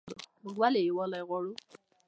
[0.43, 1.51] موږ ولې یووالی غواړو؟